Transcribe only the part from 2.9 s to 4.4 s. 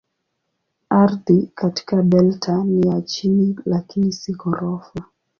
chini lakini si